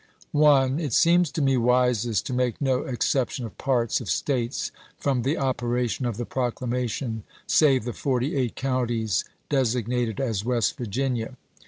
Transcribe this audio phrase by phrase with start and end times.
[0.33, 0.63] I.
[0.79, 5.37] It seems to me wisest to make no exception of parts of States from the
[5.37, 11.37] operation of the proclamation save the forty eight counties designated as West Virginia.